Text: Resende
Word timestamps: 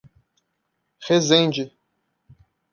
Resende 1.07 1.63